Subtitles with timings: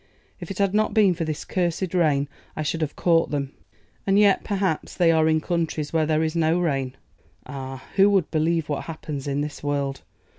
[0.39, 3.51] If it had not been for this cursed rain I should have caught them.
[4.07, 6.97] And yet, perhaps, they are in countries where there is no rain.
[7.45, 7.83] Ah!
[7.97, 10.01] who would believe what happens in this world?